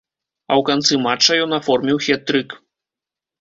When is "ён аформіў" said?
1.43-2.01